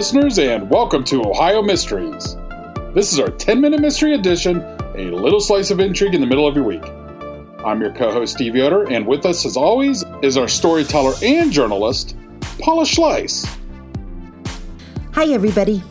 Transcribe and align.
Listeners, 0.00 0.38
and 0.38 0.70
welcome 0.70 1.04
to 1.04 1.22
Ohio 1.22 1.60
Mysteries. 1.60 2.34
This 2.94 3.12
is 3.12 3.20
our 3.20 3.28
10 3.28 3.60
minute 3.60 3.82
mystery 3.82 4.14
edition, 4.14 4.62
a 4.96 5.10
little 5.10 5.40
slice 5.40 5.70
of 5.70 5.78
intrigue 5.78 6.14
in 6.14 6.22
the 6.22 6.26
middle 6.26 6.48
of 6.48 6.54
your 6.54 6.64
week. 6.64 6.82
I'm 7.66 7.82
your 7.82 7.92
co 7.92 8.10
host, 8.10 8.32
Steve 8.32 8.56
Yoder, 8.56 8.88
and 8.90 9.06
with 9.06 9.26
us, 9.26 9.44
as 9.44 9.58
always, 9.58 10.02
is 10.22 10.38
our 10.38 10.48
storyteller 10.48 11.12
and 11.22 11.52
journalist, 11.52 12.16
Paula 12.60 12.84
Schleis. 12.84 13.46
Hi, 15.12 15.26
everybody. 15.26 15.82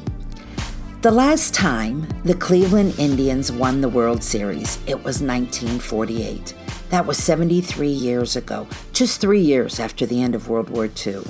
The 1.03 1.11
last 1.11 1.53
time 1.53 2.07
the 2.23 2.33
Cleveland 2.33 2.97
Indians 2.97 3.51
won 3.51 3.79
the 3.79 3.89
World 3.89 4.23
Series, 4.23 4.79
it 4.87 4.95
was 4.95 5.21
1948. 5.21 6.55
That 6.89 7.05
was 7.05 7.19
73 7.19 7.87
years 7.87 8.35
ago, 8.35 8.67
just 8.91 9.21
three 9.21 9.41
years 9.41 9.79
after 9.79 10.07
the 10.07 10.19
end 10.19 10.33
of 10.33 10.49
World 10.49 10.71
War 10.71 10.89
II. 11.05 11.21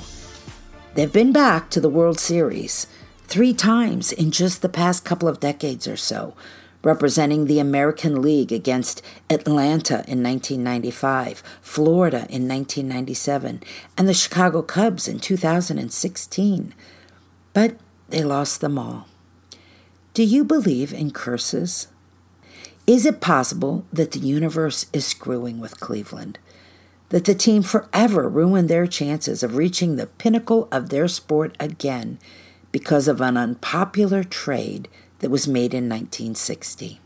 They've 0.94 1.12
been 1.12 1.32
back 1.32 1.70
to 1.70 1.80
the 1.80 1.88
World 1.88 2.18
Series 2.18 2.88
three 3.28 3.54
times 3.54 4.10
in 4.10 4.32
just 4.32 4.60
the 4.60 4.68
past 4.68 5.04
couple 5.04 5.28
of 5.28 5.38
decades 5.38 5.86
or 5.86 5.96
so, 5.96 6.34
representing 6.82 7.44
the 7.44 7.60
American 7.60 8.20
League 8.20 8.50
against 8.50 9.00
Atlanta 9.30 10.04
in 10.08 10.20
1995, 10.20 11.44
Florida 11.62 12.26
in 12.28 12.48
1997, 12.48 13.62
and 13.96 14.08
the 14.08 14.14
Chicago 14.14 14.62
Cubs 14.62 15.06
in 15.06 15.20
2016. 15.20 16.74
But 17.52 17.76
they 18.08 18.24
lost 18.24 18.60
them 18.60 18.76
all. 18.76 19.06
Do 20.12 20.24
you 20.24 20.42
believe 20.42 20.92
in 20.92 21.12
curses? 21.12 21.86
Is 22.88 23.06
it 23.06 23.20
possible 23.20 23.84
that 23.92 24.10
the 24.10 24.18
universe 24.18 24.86
is 24.92 25.06
screwing 25.06 25.60
with 25.60 25.78
Cleveland? 25.78 26.40
That 27.10 27.24
the 27.24 27.34
team 27.34 27.62
forever 27.62 28.28
ruined 28.28 28.68
their 28.68 28.86
chances 28.86 29.42
of 29.42 29.56
reaching 29.56 29.96
the 29.96 30.06
pinnacle 30.06 30.68
of 30.72 30.88
their 30.88 31.06
sport 31.06 31.56
again 31.60 32.18
because 32.72 33.06
of 33.06 33.20
an 33.20 33.36
unpopular 33.36 34.24
trade 34.24 34.88
that 35.18 35.30
was 35.30 35.46
made 35.46 35.74
in 35.74 35.88
1960. 35.88 37.00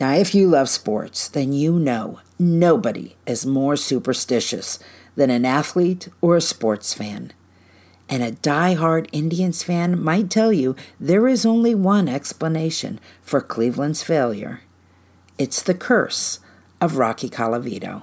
Now, 0.00 0.14
if 0.14 0.34
you 0.34 0.48
love 0.48 0.68
sports, 0.68 1.28
then 1.28 1.52
you 1.52 1.78
know 1.78 2.20
nobody 2.38 3.16
is 3.26 3.44
more 3.44 3.76
superstitious 3.76 4.78
than 5.16 5.28
an 5.30 5.44
athlete 5.44 6.08
or 6.20 6.36
a 6.36 6.40
sports 6.40 6.94
fan. 6.94 7.32
And 8.08 8.22
a 8.22 8.30
die-hard 8.30 9.08
Indians 9.12 9.62
fan 9.62 10.00
might 10.00 10.30
tell 10.30 10.52
you 10.52 10.76
there 10.98 11.28
is 11.28 11.44
only 11.44 11.74
one 11.74 12.08
explanation 12.08 13.00
for 13.22 13.40
Cleveland's 13.40 14.02
failure 14.02 14.60
it's 15.38 15.62
the 15.62 15.74
curse 15.74 16.40
of 16.80 16.96
Rocky 16.96 17.30
Colavito. 17.30 18.02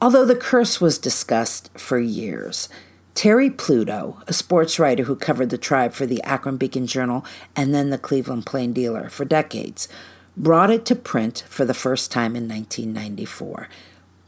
Although 0.00 0.24
the 0.24 0.36
curse 0.36 0.80
was 0.80 0.98
discussed 0.98 1.70
for 1.76 1.98
years, 1.98 2.68
Terry 3.14 3.50
Pluto, 3.50 4.22
a 4.26 4.32
sports 4.32 4.78
writer 4.78 5.02
who 5.04 5.16
covered 5.16 5.50
the 5.50 5.58
tribe 5.58 5.92
for 5.92 6.06
the 6.06 6.22
Akron 6.22 6.56
Beacon 6.56 6.86
Journal 6.86 7.24
and 7.54 7.74
then 7.74 7.90
the 7.90 7.98
Cleveland 7.98 8.46
Plain 8.46 8.72
Dealer 8.72 9.10
for 9.10 9.24
decades, 9.24 9.88
brought 10.36 10.70
it 10.70 10.86
to 10.86 10.94
print 10.94 11.44
for 11.48 11.64
the 11.64 11.74
first 11.74 12.10
time 12.10 12.34
in 12.34 12.48
1994. 12.48 13.68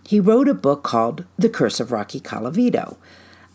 He 0.06 0.20
wrote 0.20 0.48
a 0.48 0.54
book 0.54 0.82
called 0.82 1.24
The 1.38 1.48
Curse 1.48 1.80
of 1.80 1.92
Rocky 1.92 2.20
Colavito, 2.20 2.96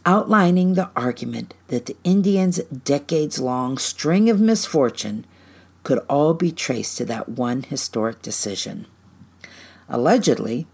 outlining 0.05 0.73
the 0.73 0.89
argument 0.95 1.53
that 1.67 1.85
the 1.85 1.97
Indians' 2.03 2.59
decades 2.59 3.39
long 3.39 3.77
string 3.77 4.29
of 4.29 4.39
misfortune 4.39 5.25
could 5.83 5.99
all 6.09 6.33
be 6.33 6.51
traced 6.51 6.97
to 6.97 7.05
that 7.05 7.29
one 7.29 7.63
historic 7.63 8.21
decision. 8.21 8.87
Allegedly, 9.89 10.65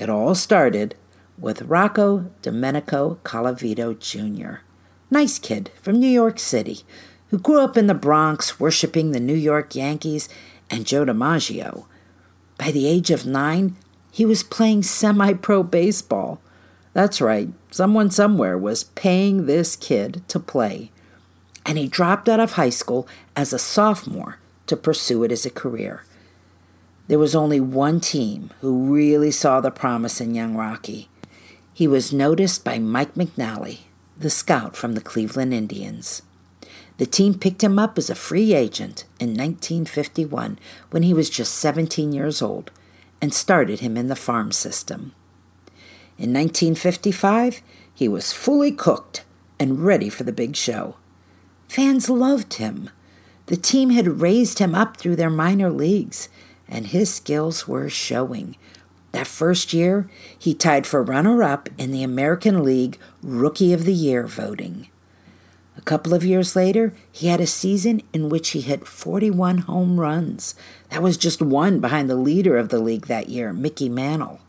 it 0.00 0.08
all 0.08 0.34
started 0.34 0.94
with 1.38 1.60
Rocco 1.60 2.30
Domenico 2.40 3.18
Colavito 3.22 3.92
Jr., 3.98 4.62
nice 5.10 5.38
kid 5.38 5.70
from 5.82 6.00
New 6.00 6.08
York 6.08 6.38
City, 6.38 6.80
who 7.28 7.38
grew 7.38 7.60
up 7.60 7.76
in 7.76 7.86
the 7.86 7.92
Bronx 7.92 8.58
worshiping 8.58 9.12
the 9.12 9.20
New 9.20 9.34
York 9.34 9.74
Yankees 9.74 10.26
and 10.70 10.86
Joe 10.86 11.04
DiMaggio. 11.04 11.84
By 12.56 12.70
the 12.70 12.88
age 12.88 13.10
of 13.10 13.26
nine, 13.26 13.76
he 14.10 14.24
was 14.24 14.42
playing 14.42 14.84
semi 14.84 15.34
pro 15.34 15.62
baseball. 15.62 16.40
That's 16.94 17.20
right, 17.20 17.50
someone 17.70 18.10
somewhere 18.10 18.56
was 18.56 18.84
paying 18.84 19.44
this 19.44 19.76
kid 19.76 20.22
to 20.28 20.40
play. 20.40 20.90
And 21.66 21.76
he 21.76 21.88
dropped 21.88 22.26
out 22.26 22.40
of 22.40 22.52
high 22.52 22.70
school 22.70 23.06
as 23.36 23.52
a 23.52 23.58
sophomore 23.58 24.38
to 24.66 24.78
pursue 24.78 25.24
it 25.24 25.30
as 25.30 25.44
a 25.44 25.50
career. 25.50 26.04
There 27.10 27.18
was 27.18 27.34
only 27.34 27.58
one 27.58 27.98
team 27.98 28.52
who 28.60 28.94
really 28.94 29.32
saw 29.32 29.60
the 29.60 29.72
promise 29.72 30.20
in 30.20 30.36
young 30.36 30.54
Rocky. 30.54 31.08
He 31.74 31.88
was 31.88 32.12
noticed 32.12 32.64
by 32.64 32.78
Mike 32.78 33.14
McNally, 33.14 33.78
the 34.16 34.30
scout 34.30 34.76
from 34.76 34.92
the 34.92 35.00
Cleveland 35.00 35.52
Indians. 35.52 36.22
The 36.98 37.06
team 37.06 37.34
picked 37.34 37.64
him 37.64 37.80
up 37.80 37.98
as 37.98 38.10
a 38.10 38.14
free 38.14 38.54
agent 38.54 39.06
in 39.18 39.30
1951 39.30 40.56
when 40.92 41.02
he 41.02 41.12
was 41.12 41.28
just 41.28 41.54
17 41.54 42.12
years 42.12 42.40
old 42.40 42.70
and 43.20 43.34
started 43.34 43.80
him 43.80 43.96
in 43.96 44.06
the 44.06 44.14
farm 44.14 44.52
system. 44.52 45.12
In 46.16 46.32
1955, 46.32 47.60
he 47.92 48.06
was 48.06 48.32
fully 48.32 48.70
cooked 48.70 49.24
and 49.58 49.80
ready 49.80 50.10
for 50.10 50.22
the 50.22 50.30
big 50.30 50.54
show. 50.54 50.94
Fans 51.66 52.08
loved 52.08 52.54
him. 52.54 52.88
The 53.46 53.56
team 53.56 53.90
had 53.90 54.20
raised 54.20 54.60
him 54.60 54.76
up 54.76 54.96
through 54.96 55.16
their 55.16 55.28
minor 55.28 55.70
leagues 55.70 56.28
and 56.70 56.86
his 56.86 57.12
skills 57.12 57.68
were 57.68 57.90
showing. 57.90 58.56
That 59.12 59.26
first 59.26 59.72
year, 59.72 60.08
he 60.38 60.54
tied 60.54 60.86
for 60.86 61.02
runner 61.02 61.42
up 61.42 61.68
in 61.76 61.90
the 61.90 62.02
American 62.02 62.62
League 62.62 62.96
Rookie 63.22 63.72
of 63.72 63.84
the 63.84 63.92
Year 63.92 64.26
voting. 64.26 64.88
A 65.76 65.82
couple 65.82 66.14
of 66.14 66.24
years 66.24 66.54
later, 66.54 66.92
he 67.10 67.28
had 67.28 67.40
a 67.40 67.46
season 67.46 68.02
in 68.12 68.28
which 68.28 68.50
he 68.50 68.60
hit 68.60 68.86
41 68.86 69.58
home 69.58 69.98
runs. 69.98 70.54
That 70.90 71.02
was 71.02 71.16
just 71.16 71.40
one 71.40 71.80
behind 71.80 72.08
the 72.08 72.16
leader 72.16 72.56
of 72.56 72.68
the 72.68 72.78
league 72.78 73.06
that 73.06 73.28
year, 73.28 73.52
Mickey 73.52 73.88
Mantle. 73.88 74.40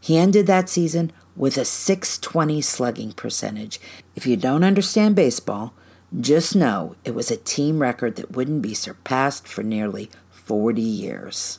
He 0.00 0.16
ended 0.16 0.46
that 0.46 0.68
season 0.68 1.10
with 1.34 1.56
a 1.56 1.64
620 1.64 2.60
slugging 2.60 3.12
percentage. 3.12 3.80
If 4.14 4.26
you 4.26 4.36
don't 4.36 4.64
understand 4.64 5.16
baseball, 5.16 5.74
just 6.18 6.54
know 6.54 6.94
it 7.04 7.14
was 7.14 7.30
a 7.30 7.36
team 7.36 7.80
record 7.80 8.16
that 8.16 8.30
wouldn't 8.30 8.62
be 8.62 8.72
surpassed 8.72 9.48
for 9.48 9.62
nearly 9.62 10.10
40 10.46 10.80
years. 10.80 11.58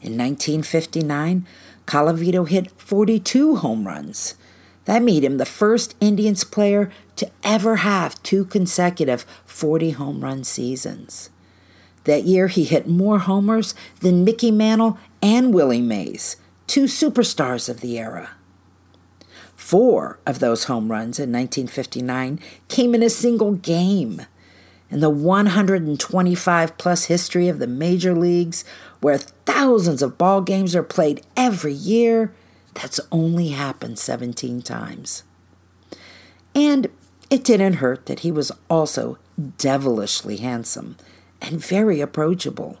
In 0.00 0.18
1959, 0.18 1.46
Colavito 1.86 2.46
hit 2.46 2.70
42 2.80 3.56
home 3.56 3.86
runs. 3.86 4.34
That 4.84 5.02
made 5.02 5.24
him 5.24 5.38
the 5.38 5.46
first 5.46 5.96
Indians 6.00 6.44
player 6.44 6.90
to 7.16 7.30
ever 7.42 7.76
have 7.76 8.22
two 8.22 8.44
consecutive 8.44 9.24
40 9.46 9.92
home 9.92 10.22
run 10.22 10.44
seasons. 10.44 11.30
That 12.04 12.24
year, 12.24 12.48
he 12.48 12.64
hit 12.64 12.88
more 12.88 13.20
homers 13.20 13.74
than 14.00 14.24
Mickey 14.24 14.50
Mantle 14.50 14.98
and 15.22 15.54
Willie 15.54 15.80
Mays, 15.80 16.36
two 16.66 16.84
superstars 16.84 17.68
of 17.68 17.80
the 17.80 17.98
era. 17.98 18.30
Four 19.54 20.18
of 20.26 20.40
those 20.40 20.64
home 20.64 20.90
runs 20.90 21.18
in 21.18 21.32
1959 21.32 22.40
came 22.68 22.94
in 22.94 23.02
a 23.02 23.08
single 23.08 23.52
game. 23.52 24.22
In 24.92 25.00
the 25.00 25.08
125 25.08 26.76
plus 26.76 27.04
history 27.04 27.48
of 27.48 27.58
the 27.58 27.66
major 27.66 28.14
leagues, 28.14 28.62
where 29.00 29.16
thousands 29.16 30.02
of 30.02 30.18
ball 30.18 30.42
games 30.42 30.76
are 30.76 30.82
played 30.82 31.22
every 31.34 31.72
year, 31.72 32.34
that's 32.74 33.00
only 33.10 33.48
happened 33.48 33.98
17 33.98 34.60
times. 34.60 35.22
And 36.54 36.88
it 37.30 37.42
didn't 37.42 37.76
hurt 37.76 38.04
that 38.04 38.20
he 38.20 38.30
was 38.30 38.52
also 38.68 39.16
devilishly 39.56 40.36
handsome 40.36 40.98
and 41.40 41.64
very 41.64 42.02
approachable. 42.02 42.76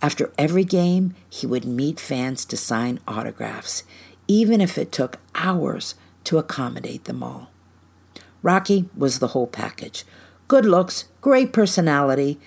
After 0.00 0.32
every 0.38 0.64
game, 0.64 1.14
he 1.28 1.46
would 1.46 1.66
meet 1.66 2.00
fans 2.00 2.46
to 2.46 2.56
sign 2.56 2.98
autographs, 3.06 3.82
even 4.26 4.62
if 4.62 4.78
it 4.78 4.90
took 4.90 5.18
hours 5.34 5.96
to 6.24 6.38
accommodate 6.38 7.04
them 7.04 7.22
all. 7.22 7.50
Rocky 8.40 8.88
was 8.96 9.18
the 9.18 9.28
whole 9.28 9.46
package 9.46 10.06
good 10.48 10.64
looks, 10.64 11.04
great 11.20 11.52
personality, 11.52 12.38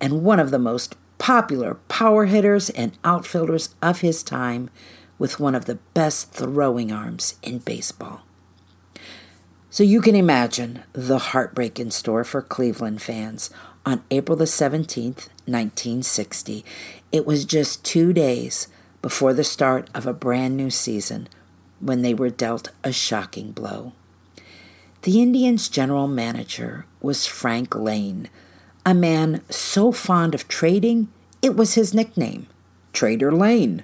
and 0.00 0.22
one 0.22 0.40
of 0.40 0.50
the 0.50 0.58
most 0.58 0.96
popular 1.18 1.74
power 1.88 2.24
hitters 2.24 2.70
and 2.70 2.98
outfielders 3.04 3.74
of 3.80 4.00
his 4.00 4.22
time 4.22 4.70
with 5.18 5.38
one 5.38 5.54
of 5.54 5.66
the 5.66 5.76
best 5.94 6.32
throwing 6.32 6.90
arms 6.90 7.36
in 7.42 7.58
baseball. 7.58 8.22
So 9.70 9.84
you 9.84 10.00
can 10.00 10.16
imagine 10.16 10.82
the 10.92 11.18
heartbreak 11.18 11.78
in 11.78 11.90
store 11.90 12.24
for 12.24 12.42
Cleveland 12.42 13.00
fans 13.00 13.48
on 13.86 14.02
April 14.10 14.36
the 14.36 14.44
17th, 14.44 15.28
1960. 15.46 16.64
It 17.10 17.24
was 17.24 17.44
just 17.44 17.84
two 17.84 18.12
days 18.12 18.68
before 19.00 19.32
the 19.32 19.44
start 19.44 19.88
of 19.94 20.06
a 20.06 20.12
brand 20.12 20.56
new 20.56 20.70
season 20.70 21.28
when 21.80 22.02
they 22.02 22.14
were 22.14 22.30
dealt 22.30 22.70
a 22.84 22.92
shocking 22.92 23.52
blow. 23.52 23.92
The 25.02 25.20
Indians' 25.20 25.68
general 25.68 26.06
manager 26.06 26.86
was 27.00 27.26
Frank 27.26 27.74
Lane, 27.74 28.28
a 28.86 28.94
man 28.94 29.42
so 29.50 29.90
fond 29.90 30.32
of 30.32 30.46
trading 30.46 31.08
it 31.42 31.56
was 31.56 31.74
his 31.74 31.92
nickname, 31.92 32.46
Trader 32.92 33.32
Lane. 33.32 33.82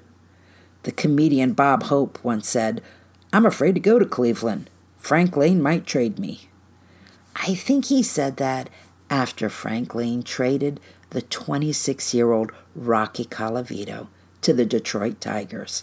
The 0.84 0.92
comedian 0.92 1.54
Bob 1.54 1.84
Hope 1.84 2.22
once 2.22 2.48
said, 2.48 2.80
I'm 3.32 3.44
afraid 3.44 3.74
to 3.74 3.80
go 3.80 3.98
to 3.98 4.06
Cleveland. 4.06 4.70
Frank 4.96 5.36
Lane 5.36 5.60
might 5.60 5.86
trade 5.86 6.20
me. 6.20 6.48
I 7.34 7.56
think 7.56 7.86
he 7.86 8.00
said 8.00 8.36
that 8.36 8.70
after 9.10 9.48
Frank 9.48 9.96
Lane 9.96 10.22
traded 10.22 10.78
the 11.10 11.22
26 11.22 12.14
year 12.14 12.30
old 12.30 12.52
Rocky 12.76 13.24
Colavito 13.24 14.06
to 14.42 14.52
the 14.52 14.64
Detroit 14.64 15.20
Tigers. 15.20 15.82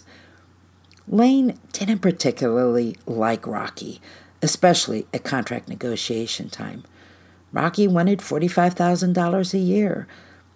Lane 1.06 1.58
didn't 1.72 1.98
particularly 1.98 2.96
like 3.04 3.46
Rocky, 3.46 4.00
especially 4.46 5.08
at 5.12 5.24
contract 5.24 5.68
negotiation 5.68 6.48
time. 6.48 6.84
Rocky 7.52 7.88
wanted 7.88 8.20
$45,000 8.20 9.54
a 9.54 9.58
year. 9.58 10.06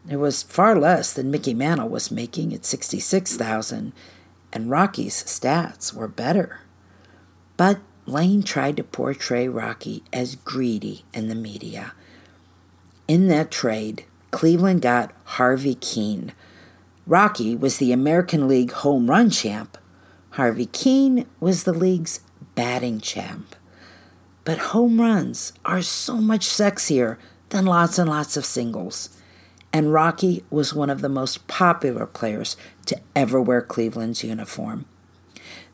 It 0.08 0.19
was 0.19 0.44
far 0.44 0.78
less 0.78 1.12
than 1.12 1.32
Mickey 1.32 1.54
Mantle 1.54 1.88
was 1.88 2.12
making 2.12 2.54
at 2.54 2.64
66,000, 2.64 3.92
and 4.52 4.70
Rocky's 4.70 5.25
stats 5.25 5.92
were 5.92 6.06
better. 6.06 6.60
But 7.56 7.81
Lane 8.06 8.44
tried 8.44 8.76
to 8.76 8.84
portray 8.84 9.48
Rocky 9.48 10.04
as 10.12 10.36
greedy 10.36 11.04
in 11.12 11.26
the 11.26 11.34
media. 11.34 11.94
In 13.08 13.26
that 13.26 13.50
trade, 13.50 14.04
Cleveland 14.31 14.82
got 14.82 15.12
Harvey 15.25 15.75
Kuenn. 15.75 16.31
Rocky 17.08 17.56
was 17.56 17.78
the 17.78 17.90
American 17.90 18.46
League 18.46 18.70
home 18.70 19.10
run 19.10 19.31
champ, 19.31 19.76
Harvey 20.34 20.66
Kuenn 20.66 21.26
was 21.40 21.64
the 21.64 21.72
league's 21.72 22.20
batting 22.54 23.00
champ. 23.00 23.56
But 24.50 24.73
home 24.75 25.00
runs 25.00 25.52
are 25.64 25.81
so 25.81 26.17
much 26.17 26.49
sexier 26.49 27.19
than 27.50 27.67
lots 27.67 28.00
and 28.00 28.11
lots 28.11 28.37
of 28.37 28.44
singles. 28.44 29.17
And 29.73 29.93
Rocky 29.93 30.43
was 30.50 30.75
one 30.75 30.91
of 30.91 31.02
the 31.02 31.08
most 31.08 31.47
popular 31.47 32.05
players 32.05 32.56
to 32.87 32.99
ever 33.14 33.41
wear 33.41 33.62
Cleveland's 33.62 34.25
uniform. 34.25 34.87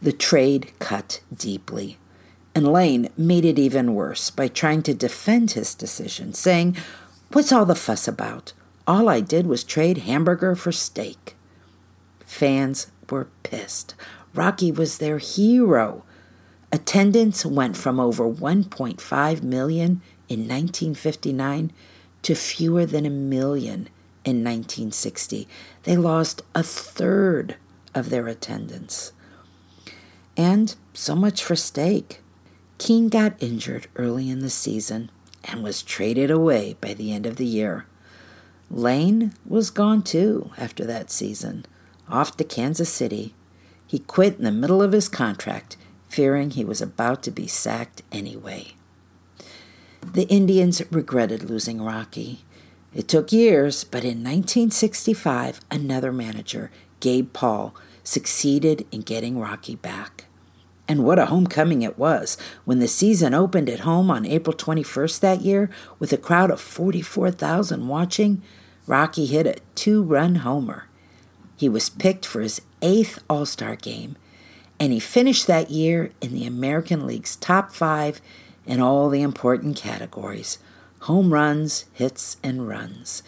The 0.03 0.13
trade 0.13 0.73
cut 0.79 1.23
deeply. 1.35 1.97
And 2.55 2.71
Lane 2.71 3.09
made 3.17 3.47
it 3.47 3.59
even 3.59 3.95
worse 3.95 4.29
by 4.29 4.49
trying 4.49 4.83
to 4.83 4.93
defend 4.93 5.53
his 5.53 5.75
decision, 5.75 6.35
saying, 6.35 6.77
What's 7.33 7.53
all 7.53 7.65
the 7.65 7.75
fuss 7.75 8.07
about? 8.07 8.53
All 8.87 9.09
I 9.09 9.21
did 9.23 9.47
was 9.47 9.65
trade 9.65 10.05
hamburger 10.05 10.55
for 10.55 10.71
steak. 10.71 11.35
Fans 12.27 12.89
were 13.09 13.29
pissed. 13.43 13.95
Rocky 14.35 14.71
was 14.71 14.99
their 14.99 15.17
hero. 15.17 16.05
Attendance 16.77 17.47
went 17.47 17.75
from 17.75 17.99
over 17.99 18.31
1.5 18.31 19.43
million 19.43 20.03
in 20.29 20.41
1959 20.41 21.73
to 22.21 22.35
fewer 22.35 22.85
than 22.85 23.07
a 23.07 23.11
million 23.11 23.89
in 24.27 24.45
1960. 24.45 25.49
They 25.85 25.97
lost 25.97 26.43
a 26.55 26.63
third 26.63 27.57
of 27.95 28.11
their 28.11 28.29
attendance. 28.29 29.13
And 30.37 30.77
so 30.93 31.17
much 31.17 31.43
for 31.43 31.57
steak. 31.57 32.21
Kuenn 32.79 33.09
got 33.09 33.43
injured 33.43 33.87
early 33.97 34.29
in 34.29 34.41
the 34.41 34.51
season 34.51 35.11
and 35.45 35.63
was 35.63 35.83
traded 35.83 36.31
away 36.31 36.77
by 36.83 36.93
the 36.93 37.11
end 37.11 37.25
of 37.25 37.37
the 37.37 37.47
year. 37.47 37.87
Lane 38.71 39.33
was 39.47 39.71
gone 39.71 40.03
too 40.03 40.51
after 40.59 40.85
that 40.85 41.11
season, 41.11 41.65
off 42.07 42.37
to 42.37 42.45
Kansas 42.45 42.93
City 42.93 43.35
he 43.87 44.01
quit 44.01 44.37
in 44.39 44.45
the 44.45 44.51
middle 44.51 44.83
of 44.83 44.93
his 44.93 45.09
contract, 45.09 45.77
fearing 46.17 46.51
he 46.51 46.65
was 46.65 46.81
about 46.81 47.23
to 47.23 47.31
be 47.31 47.47
sacked 47.47 48.01
anyway. 48.11 48.69
The 50.01 50.27
Indians 50.29 50.81
regretted 50.91 51.43
losing 51.43 51.83
Rocky. 51.83 52.43
It 52.95 53.07
took 53.07 53.33
years, 53.33 53.85
but 53.85 54.03
in 54.03 54.25
1965, 54.25 55.61
another 55.71 56.15
manager, 56.15 56.71
Gabe 57.01 57.35
Paul, 57.35 57.75
succeeded 58.03 58.87
in 58.91 59.03
getting 59.03 59.39
Rocky 59.39 59.77
back. 59.77 60.25
And 60.89 61.05
what 61.05 61.19
a 61.19 61.27
homecoming 61.27 61.83
it 61.83 61.99
was 61.99 62.39
when 62.65 62.79
the 62.79 62.89
season 62.89 63.35
opened 63.35 63.69
at 63.69 63.81
home 63.81 64.11
on 64.11 64.25
April 64.25 64.57
21st 64.57 65.21
that 65.21 65.43
year 65.43 65.69
with 65.99 66.15
a 66.15 66.17
crowd 66.17 66.51
of 66.51 66.63
44,000 66.63 67.89
watching. 67.89 68.41
Rocky 68.87 69.27
hit 69.27 69.47
a 69.47 69.57
two 69.75 70.03
run 70.03 70.37
homer. 70.37 70.87
He 71.59 71.69
was 71.69 71.91
picked 71.91 72.25
for 72.25 72.41
his 72.41 72.63
eighth 72.81 73.23
All 73.29 73.45
Star 73.45 73.77
game, 73.77 74.17
and 74.79 74.93
he 74.93 75.01
finished 75.01 75.47
that 75.47 75.71
year 75.71 76.11
in 76.21 76.33
the 76.33 76.47
American 76.47 77.07
League's 77.07 77.37
top 77.37 77.73
five 77.73 78.21
in 78.67 78.81
all 78.81 79.09
the 79.09 79.23
important 79.23 79.77
categories 79.77 80.59
home 81.01 81.33
runs, 81.33 81.85
hits, 81.93 82.37
and 82.43 82.67
runs. 82.67 83.23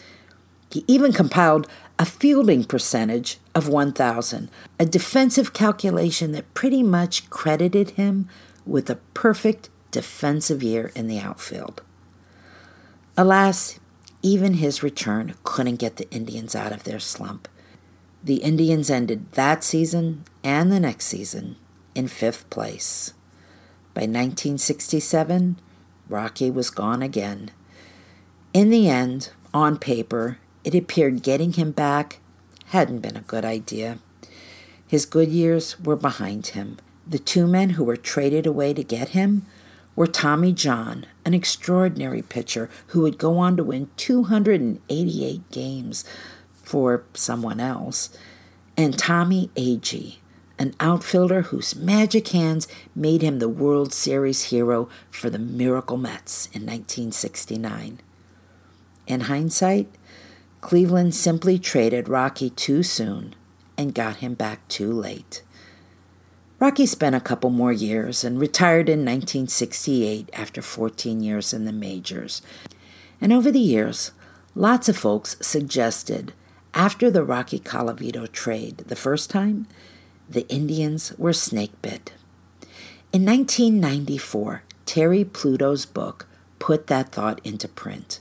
He 0.71 0.85
even 0.89 1.13
compiled 1.13 1.69
a 1.99 2.05
fielding 2.05 2.65
percentage 2.65 3.39
of 3.55 3.69
1,000, 3.69 4.51
a 4.79 4.85
defensive 4.85 5.53
calculation 5.53 6.33
that 6.33 6.53
pretty 6.55 6.83
much 6.83 7.29
credited 7.31 7.91
him 7.91 8.29
with 8.67 8.91
a 8.91 8.97
perfect 9.15 9.69
defensive 9.91 10.63
year 10.63 10.91
in 10.95 11.07
the 11.07 11.19
outfield. 11.19 11.83
Alas, 13.17 13.79
even 14.23 14.55
his 14.55 14.83
return 14.83 15.35
couldn't 15.45 15.77
get 15.77 15.97
the 15.97 16.11
Indians 16.11 16.55
out 16.55 16.73
of 16.73 16.85
their 16.85 16.99
slump. 16.99 17.49
The 18.29 18.43
Indians 18.45 18.91
ended 18.91 19.33
that 19.33 19.65
season 19.65 20.25
and 20.45 20.71
the 20.71 20.79
next 20.79 21.07
season 21.07 21.57
in 21.95 22.09
fifth 22.09 22.51
place. 22.51 23.15
By 23.95 24.03
1967, 24.03 25.59
Rocky 26.11 26.51
was 26.51 26.69
gone 26.69 27.01
again. 27.01 27.51
In 28.53 28.69
the 28.69 28.87
end, 28.87 29.31
on 29.55 29.79
paper, 29.79 30.37
it 30.63 30.75
appeared 30.75 31.23
getting 31.23 31.55
him 31.55 31.71
back 31.71 32.19
hadn't 32.67 32.99
been 32.99 33.17
a 33.17 33.23
good 33.23 33.47
idea. 33.47 33.99
His 34.87 35.07
good 35.07 35.31
years 35.31 35.81
were 35.81 35.97
behind 35.97 36.49
him. 36.49 36.77
The 37.07 37.19
two 37.19 37.47
men 37.47 37.71
who 37.71 37.85
were 37.85 37.97
traded 37.97 38.45
away 38.45 38.75
to 38.75 38.85
get 38.85 39.09
him 39.11 39.47
were 39.97 40.07
Tommy 40.07 40.53
John, 40.53 41.07
an 41.25 41.33
extraordinary 41.33 42.21
pitcher 42.21 42.69
who 42.89 43.01
would 43.01 43.17
go 43.17 43.39
on 43.39 43.57
to 43.57 43.65
win 43.65 43.89
288 43.97 45.51
games, 45.51 46.05
for 46.69 47.03
someone 47.15 47.61
else, 47.61 48.11
and 48.77 48.99
Tommy 48.99 49.51
Agee, 49.57 50.19
an 50.59 50.75
outfielder 50.81 51.43
whose 51.43 51.75
magic 51.75 52.29
hands 52.29 52.69
made 52.95 53.23
him 53.23 53.39
the 53.39 53.49
World 53.49 53.95
Series 53.95 54.45
hero 54.45 54.89
for 55.11 55.31
the 55.31 55.39
Miracle 55.39 55.97
Mets 55.97 56.47
in 56.47 56.67
1969. 56.67 58.01
In 59.07 59.21
hindsight, 59.21 59.89
Cleveland 60.61 61.15
simply 61.15 61.59
traded 61.59 62.07
Rocky 62.07 62.51
too 62.51 62.83
soon 62.83 63.35
and 63.79 63.95
got 63.95 64.17
him 64.17 64.35
back 64.35 64.69
too 64.69 64.93
late. 64.93 65.43
Rocky 66.61 66.85
spent 66.85 67.15
a 67.15 67.21
couple 67.21 67.49
more 67.49 67.73
years 67.73 68.25
and 68.25 68.39
retired 68.39 68.91
in 68.91 68.99
1968 68.99 70.29
after 70.35 70.61
14 70.61 71.23
years 71.23 71.55
in 71.55 71.65
the 71.65 71.73
majors. 71.73 72.43
And 73.23 73.33
over 73.33 73.51
the 73.51 73.59
years, 73.59 74.11
lots 74.55 74.89
of 74.89 74.99
folks 74.99 75.37
suggested 75.41 76.35
after 76.75 77.11
the 77.11 77.25
Rocky 77.25 77.59
Colavito 77.59 78.31
trade 78.31 78.79
the 78.79 78.97
first 78.97 79.31
time, 79.31 79.67
the 80.29 80.49
Indians 80.49 81.13
were 81.17 81.33
snake 81.33 81.81
bit. 81.83 82.13
In 83.13 83.25
1994, 83.25 84.63
Terry 84.85 85.25
Pluto's 85.25 85.87
book 85.87 86.27
put 86.59 86.87
that 86.89 87.11
thought 87.11 87.41
into 87.45 87.69
print. 87.69 88.21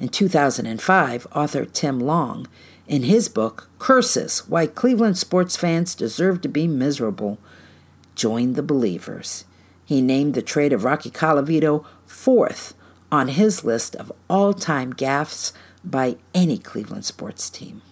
In 0.00 0.08
2005, 0.08 1.26
author 1.32 1.64
Tim 1.64 2.00
Long, 2.00 2.48
in 2.88 3.04
his 3.04 3.28
book 3.28 3.68
Curses 3.78 4.48
Why 4.48 4.66
Cleveland 4.66 5.16
Sports 5.16 5.56
Fans 5.56 5.94
Deserve 5.94 6.40
to 6.40 6.48
Be 6.48 6.66
Miserable, 6.66 7.38
joined 8.16 8.56
the 8.56 8.62
believers. 8.62 9.44
He 9.84 10.02
named 10.02 10.34
the 10.34 10.42
trade 10.42 10.72
of 10.72 10.84
Rocky 10.84 11.10
Colavito 11.10 11.84
fourth 12.06 12.74
on 13.12 13.28
his 13.28 13.62
list 13.64 13.94
of 13.96 14.10
all 14.28 14.52
time 14.52 14.92
gaffes 14.92 15.52
by 15.84 16.16
any 16.34 16.58
Cleveland 16.58 17.04
sports 17.04 17.50
team. 17.50 17.82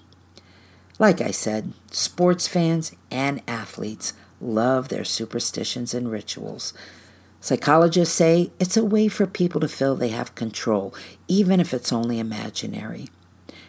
Like 0.99 1.21
I 1.21 1.31
said, 1.31 1.73
sports 1.91 2.47
fans 2.47 2.93
and 3.11 3.43
athletes 3.49 4.13
love 4.41 4.89
their 4.89 5.05
superstitions 5.05 5.95
and 5.95 6.11
rituals. 6.11 6.75
Psychologists 7.41 8.15
say 8.15 8.51
it's 8.61 8.77
a 8.77 8.85
way 8.85 9.09
for 9.09 9.27
people 9.27 9.61
to 9.63 9.69
feel 9.69 9.97
they 9.97 10.11
have 10.11 10.35
control, 10.35 10.95
even 11.27 11.59
if 11.59 11.73
it's 11.73 11.93
only 11.93 12.19
imaginary. 12.19 13.09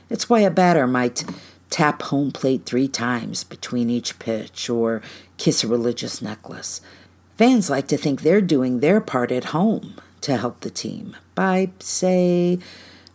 It's 0.10 0.30
why 0.30 0.42
a 0.42 0.52
batter 0.52 0.88
might 0.88 1.24
tap 1.70 2.02
home 2.02 2.32
plate 2.32 2.66
three 2.66 2.90
times 2.90 3.46
between 3.46 3.90
each 3.90 4.20
pitch 4.20 4.70
or 4.70 5.02
kiss 5.38 5.64
a 5.64 5.68
religious 5.70 6.22
necklace. 6.22 6.82
Fans 7.38 7.70
like 7.70 7.88
to 7.88 7.98
think 7.98 8.22
they're 8.22 8.42
doing 8.42 8.82
their 8.82 9.00
part 9.00 9.32
at 9.32 9.46
home 9.46 9.96
to 10.20 10.36
help 10.36 10.60
the 10.60 10.70
team 10.70 11.16
by, 11.34 11.72
say, 11.80 12.60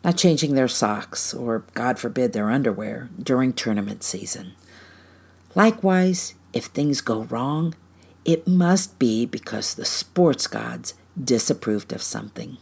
not 0.07 0.17
changing 0.17 0.55
their 0.55 0.69
socks 0.69 1.35
or, 1.35 1.65
God 1.75 1.99
forbid, 1.99 2.33
their 2.33 2.49
underwear 2.49 3.09
during 3.21 3.53
tournament 3.53 4.05
season. 4.05 4.53
Likewise, 5.57 6.35
if 6.53 6.67
things 6.67 7.01
go 7.01 7.25
wrong, 7.25 7.75
it 8.25 8.47
must 8.47 9.01
be 9.01 9.27
because 9.27 9.75
the 9.75 9.85
sports 9.85 10.47
gods 10.47 10.95
disapproved 11.21 11.93
of 11.93 12.03
something. 12.03 12.57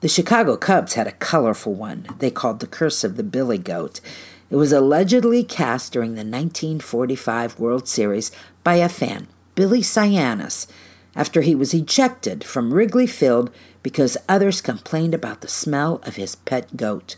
The 0.00 0.08
Chicago 0.08 0.56
Cubs 0.56 0.94
had 0.94 1.06
a 1.06 1.12
colorful 1.12 1.74
one 1.74 2.06
they 2.18 2.30
called 2.30 2.60
the 2.60 2.66
Curse 2.66 3.04
of 3.04 3.16
the 3.16 3.22
Billy 3.22 3.58
Goat. 3.58 4.00
It 4.48 4.56
was 4.56 4.72
allegedly 4.72 5.44
cast 5.44 5.92
during 5.92 6.12
the 6.12 6.24
1945 6.24 7.58
World 7.58 7.86
Series 7.86 8.32
by 8.64 8.76
a 8.76 8.88
fan, 8.88 9.28
Billy 9.54 9.82
Sianis, 9.82 10.66
after 11.14 11.42
he 11.42 11.54
was 11.54 11.74
ejected 11.74 12.44
from 12.44 12.72
Wrigley 12.72 13.06
Field 13.06 13.50
because 13.82 14.16
others 14.28 14.60
complained 14.60 15.14
about 15.14 15.40
the 15.40 15.48
smell 15.48 16.00
of 16.04 16.16
his 16.16 16.36
pet 16.36 16.76
goat. 16.76 17.16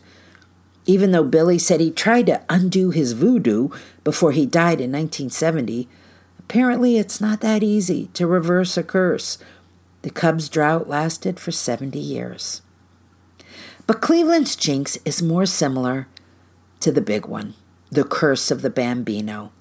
Even 0.87 1.13
though 1.13 1.25
Billy 1.25 1.59
said 1.59 1.81
he 1.81 1.91
tried 1.91 2.27
to 2.27 2.43
undo 2.49 2.91
his 2.91 3.13
voodoo 3.13 3.69
before 4.03 4.33
he 4.33 4.47
died 4.47 4.81
in 4.81 4.93
1970, 4.93 5.89
apparently 6.39 6.99
it's 6.99 7.21
not 7.21 7.41
that 7.41 7.63
easy 7.63 8.09
to 8.15 8.27
reverse 8.27 8.77
a 8.77 8.83
curse. 8.83 9.39
The 10.03 10.11
Cubs' 10.11 10.49
drought 10.49 10.89
lasted 10.89 11.41
for 11.41 11.51
70 11.51 11.99
years. 11.99 12.61
But 13.87 14.01
Cleveland's 14.01 14.57
jinx 14.57 14.99
is 15.05 15.23
more 15.23 15.47
similar 15.47 16.09
to 16.81 16.93
the 16.93 17.01
big 17.01 17.27
one 17.27 17.55
the 17.91 18.05
curse 18.05 18.51
of 18.51 18.63
the 18.63 18.71
Bambino. 18.71 19.53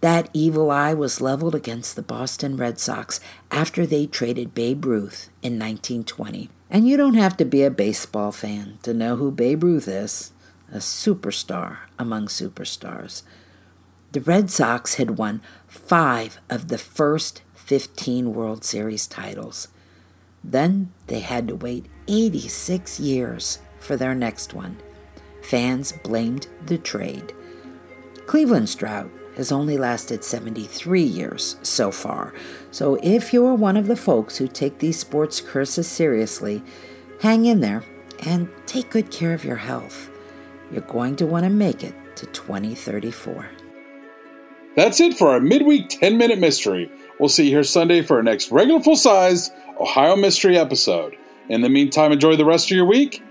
That 0.00 0.28
evil 0.32 0.70
eye 0.70 0.94
was 0.94 1.20
leveled 1.20 1.54
against 1.54 1.96
the 1.96 2.02
Boston 2.02 2.56
Red 2.56 2.78
Sox 2.78 3.18
after 3.50 3.86
they 3.86 4.06
traded 4.06 4.54
Babe 4.54 4.84
Ruth 4.84 5.30
in 5.42 5.54
1920. 5.54 6.50
And 6.68 6.86
you 6.86 6.96
don't 6.96 7.14
have 7.14 7.36
to 7.38 7.44
be 7.44 7.62
a 7.62 7.70
baseball 7.70 8.32
fan 8.32 8.78
to 8.82 8.92
know 8.92 9.16
who 9.16 9.30
Babe 9.30 9.64
Ruth 9.64 9.88
is 9.88 10.32
a 10.70 10.78
superstar 10.78 11.78
among 11.98 12.26
superstars. 12.26 13.22
The 14.12 14.20
Red 14.20 14.50
Sox 14.50 14.94
had 14.94 15.18
won 15.18 15.40
five 15.66 16.38
of 16.50 16.68
the 16.68 16.78
first 16.78 17.42
15 17.54 18.34
World 18.34 18.64
Series 18.64 19.06
titles. 19.06 19.68
Then 20.42 20.92
they 21.06 21.20
had 21.20 21.48
to 21.48 21.56
wait 21.56 21.86
86 22.08 23.00
years 23.00 23.58
for 23.78 23.96
their 23.96 24.14
next 24.14 24.54
one. 24.54 24.78
Fans 25.42 25.92
blamed 25.92 26.48
the 26.64 26.78
trade. 26.78 27.32
Cleveland's 28.26 28.74
drought 28.74 29.10
has 29.36 29.52
only 29.52 29.76
lasted 29.76 30.24
73 30.24 31.02
years 31.02 31.56
so 31.62 31.90
far, 31.90 32.34
so 32.70 32.98
if 33.02 33.32
you're 33.32 33.54
one 33.54 33.76
of 33.76 33.86
the 33.86 33.96
folks 33.96 34.36
who 34.36 34.48
take 34.48 34.78
these 34.78 34.98
sports 34.98 35.40
curses 35.40 35.86
seriously, 35.86 36.62
hang 37.20 37.44
in 37.46 37.60
there 37.60 37.84
and 38.24 38.48
take 38.66 38.90
good 38.90 39.10
care 39.10 39.34
of 39.34 39.44
your 39.44 39.56
health. 39.56 40.10
You're 40.70 40.82
going 40.82 41.16
to 41.16 41.26
want 41.26 41.44
to 41.44 41.50
make 41.50 41.84
it 41.84 41.94
to 42.16 42.26
2034. 42.26 43.48
That's 44.74 45.00
it 45.00 45.16
for 45.16 45.28
our 45.28 45.40
midweek 45.40 45.88
10 45.88 46.18
minute 46.18 46.38
mystery. 46.38 46.90
We'll 47.18 47.28
see 47.28 47.44
you 47.44 47.50
here 47.50 47.64
Sunday 47.64 48.02
for 48.02 48.16
our 48.16 48.22
next 48.22 48.50
regular 48.50 48.82
full 48.82 48.96
sized 48.96 49.52
Ohio 49.80 50.16
Mystery 50.16 50.58
episode. 50.58 51.16
In 51.48 51.60
the 51.60 51.68
meantime, 51.68 52.12
enjoy 52.12 52.36
the 52.36 52.44
rest 52.44 52.70
of 52.70 52.76
your 52.76 52.86
week 52.86 53.22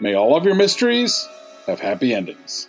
May 0.00 0.14
all 0.14 0.36
of 0.36 0.44
your 0.44 0.56
mysteries 0.56 1.28
have 1.66 1.80
happy 1.80 2.12
endings. 2.12 2.68